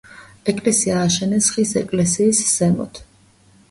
[0.53, 3.07] ეკლესია ააშენეს ხის ეკლესიის ზემოთ.